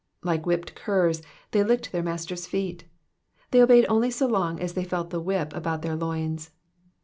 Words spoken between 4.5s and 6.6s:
as they felt the whip about their loins.